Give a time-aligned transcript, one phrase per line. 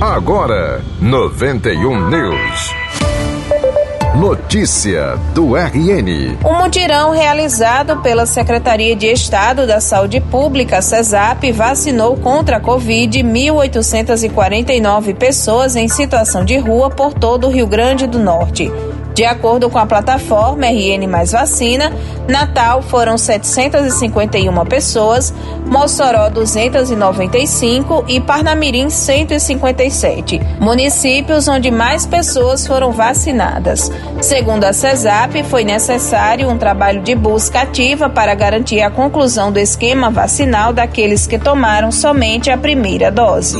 [0.00, 2.74] Agora, 91 News.
[4.14, 6.36] Notícia do RN.
[6.44, 13.22] Um mutirão realizado pela Secretaria de Estado da Saúde Pública, CESAP, vacinou contra a Covid
[13.22, 18.70] 1.849 pessoas em situação de rua por todo o Rio Grande do Norte.
[19.16, 21.90] De acordo com a plataforma RN Mais Vacina,
[22.28, 25.32] Natal foram 751 pessoas,
[25.64, 33.90] Mossoró 295 e Parnamirim 157, municípios onde mais pessoas foram vacinadas.
[34.20, 39.58] Segundo a CESAP, foi necessário um trabalho de busca ativa para garantir a conclusão do
[39.58, 43.56] esquema vacinal daqueles que tomaram somente a primeira dose.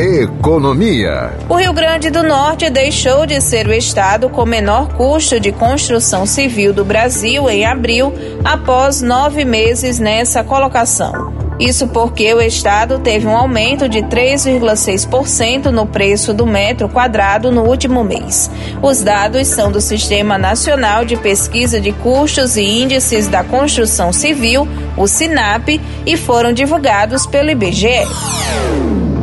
[0.00, 1.30] Economia.
[1.46, 6.24] O Rio Grande do Norte deixou de ser o estado com menor custo de construção
[6.26, 8.12] civil do Brasil em abril,
[8.44, 11.50] após nove meses nessa colocação.
[11.60, 17.64] Isso porque o estado teve um aumento de 3,6% no preço do metro quadrado no
[17.64, 18.50] último mês.
[18.80, 24.66] Os dados são do Sistema Nacional de Pesquisa de Custos e Índices da Construção Civil,
[24.96, 28.06] o SINAP, e foram divulgados pelo IBGE.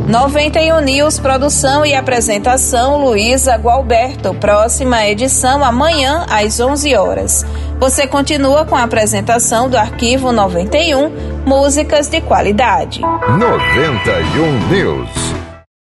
[0.08, 4.32] 91 News, produção e apresentação Luísa Gualberto.
[4.32, 7.44] Próxima edição amanhã às 11 horas.
[7.78, 11.10] Você continua com a apresentação do arquivo 91,
[11.44, 13.02] músicas de qualidade.
[13.02, 15.27] 91 News.